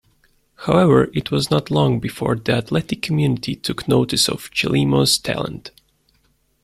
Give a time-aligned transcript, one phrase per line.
[0.55, 5.69] However, it was not long before the athletic community took notice of Chelimo's talent.